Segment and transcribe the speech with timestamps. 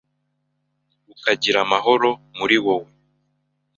[1.13, 2.89] ukagira amahoro muri wowe,